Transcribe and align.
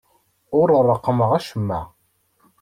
Ur 0.59 0.67
reqqmeɣ 0.87 1.31
acemma. 1.37 1.81